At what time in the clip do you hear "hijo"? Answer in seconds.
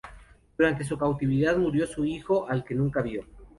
2.05-2.49